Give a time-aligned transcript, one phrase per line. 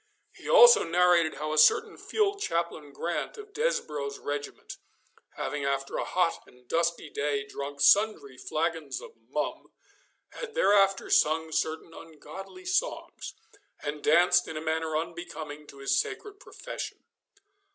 [0.33, 4.77] He also narrated how a certain field chaplain Grant, of Desborough's regiment,
[5.35, 9.71] having after a hot and dusty day drunk sundry flagons of mum,
[10.29, 13.35] had thereafter sung certain ungodly songs,
[13.83, 17.05] and danced in a manner unbecoming to his sacred profession.